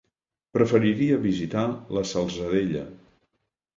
[0.57, 1.67] Preferiria visitar
[1.99, 2.87] la Salzadella.